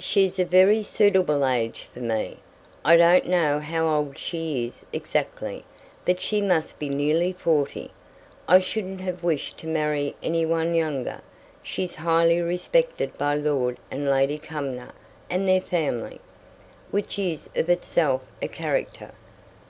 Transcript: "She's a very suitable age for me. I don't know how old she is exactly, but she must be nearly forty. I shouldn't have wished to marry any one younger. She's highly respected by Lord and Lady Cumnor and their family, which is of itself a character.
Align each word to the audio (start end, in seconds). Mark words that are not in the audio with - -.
"She's 0.00 0.40
a 0.40 0.44
very 0.44 0.82
suitable 0.82 1.46
age 1.46 1.86
for 1.94 2.00
me. 2.00 2.38
I 2.84 2.96
don't 2.96 3.28
know 3.28 3.60
how 3.60 3.86
old 3.86 4.18
she 4.18 4.66
is 4.66 4.84
exactly, 4.92 5.64
but 6.04 6.20
she 6.20 6.40
must 6.42 6.80
be 6.80 6.88
nearly 6.88 7.32
forty. 7.32 7.92
I 8.48 8.58
shouldn't 8.58 9.00
have 9.02 9.22
wished 9.22 9.58
to 9.58 9.68
marry 9.68 10.16
any 10.24 10.44
one 10.44 10.74
younger. 10.74 11.20
She's 11.62 11.94
highly 11.94 12.40
respected 12.40 13.16
by 13.16 13.36
Lord 13.36 13.78
and 13.92 14.10
Lady 14.10 14.38
Cumnor 14.38 14.90
and 15.30 15.46
their 15.46 15.60
family, 15.60 16.20
which 16.90 17.16
is 17.16 17.48
of 17.54 17.68
itself 17.70 18.26
a 18.42 18.48
character. 18.48 19.12